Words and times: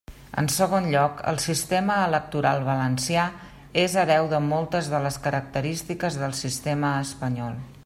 En 0.41 0.47
segon 0.51 0.85
lloc, 0.93 1.19
el 1.31 1.35
sistema 1.43 1.97
electoral 2.05 2.63
valencià 2.69 3.25
és 3.83 3.99
hereu 4.05 4.31
de 4.33 4.41
moltes 4.47 4.89
de 4.95 5.03
les 5.05 5.23
característiques 5.27 6.19
del 6.23 6.37
sistema 6.43 6.99
espanyol. 7.07 7.63